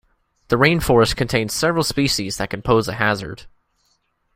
[0.47, 3.43] The rainforest contains several species that can pose a hazard.